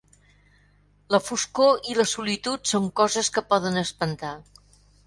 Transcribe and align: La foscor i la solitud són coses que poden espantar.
La 1.15 1.19
foscor 1.25 1.85
i 1.91 1.99
la 2.01 2.07
solitud 2.15 2.67
són 2.73 2.91
coses 3.03 3.31
que 3.37 3.47
poden 3.53 3.83
espantar. 3.85 4.35